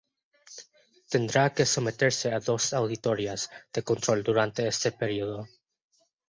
[1.13, 3.41] Tendrá que someterse a dos auditorías
[3.73, 5.39] de control durante este período.